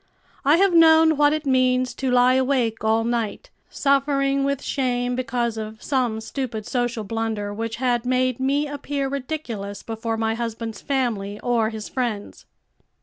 [0.43, 5.57] I have known what it means to lie awake all night, suffering with shame because
[5.57, 11.39] of some stupid social blunder which had made me appear ridiculous before my husband's family
[11.41, 12.47] or his friends."